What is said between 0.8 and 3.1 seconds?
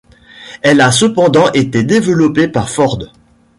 a cependant été développée par Ford.